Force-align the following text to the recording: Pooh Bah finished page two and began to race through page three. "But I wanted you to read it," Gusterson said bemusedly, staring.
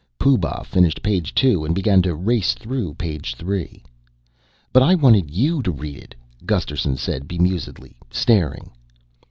Pooh 0.17 0.35
Bah 0.39 0.63
finished 0.63 1.03
page 1.03 1.35
two 1.35 1.63
and 1.63 1.75
began 1.75 2.01
to 2.01 2.15
race 2.15 2.55
through 2.55 2.95
page 2.95 3.35
three. 3.35 3.83
"But 4.73 4.81
I 4.81 4.95
wanted 4.95 5.29
you 5.29 5.61
to 5.61 5.69
read 5.71 5.95
it," 5.97 6.15
Gusterson 6.43 6.97
said 6.97 7.27
bemusedly, 7.27 7.95
staring. 8.09 8.71